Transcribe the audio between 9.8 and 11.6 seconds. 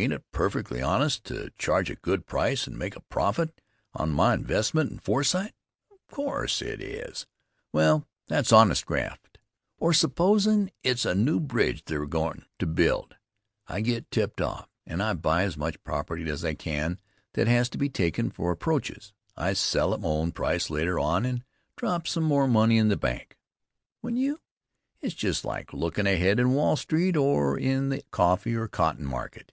supposin' it's a new